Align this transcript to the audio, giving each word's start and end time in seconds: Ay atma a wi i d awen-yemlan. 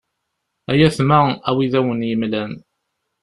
Ay 0.71 0.81
atma 0.87 1.19
a 1.47 1.51
wi 1.55 1.61
i 1.67 1.71
d 1.71 1.73
awen-yemlan. 1.79 2.51